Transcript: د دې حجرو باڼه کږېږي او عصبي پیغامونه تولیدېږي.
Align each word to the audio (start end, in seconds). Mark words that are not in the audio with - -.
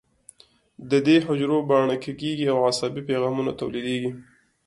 د 0.89 0.91
دې 1.07 1.17
حجرو 1.25 1.57
باڼه 1.69 1.95
کږېږي 2.03 2.45
او 2.53 2.57
عصبي 2.69 3.01
پیغامونه 3.09 3.51
تولیدېږي. 3.59 4.11